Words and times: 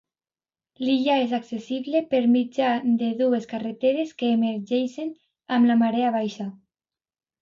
L'illa 0.85 1.17
és 1.25 1.33
accessible 1.37 2.01
per 2.13 2.21
mitjà 2.35 2.71
de 3.01 3.11
dues 3.19 3.45
carreteres 3.53 4.15
que 4.23 4.33
emergeixen 4.39 5.13
amb 5.59 5.71
la 5.73 5.77
marea 5.83 6.13
baixa. 6.17 6.53